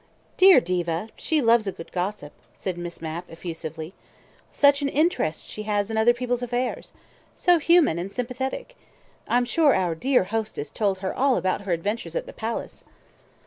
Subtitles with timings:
[0.35, 3.93] "Dear Diva; she loves a good gossip," said Miss Mapp effusively.
[4.49, 6.91] "Such an interest she has in other people's affairs.
[7.35, 8.75] So human and sympathetic.
[9.27, 12.83] I'm sure our dear hostess told her all about her adventures at the Palace."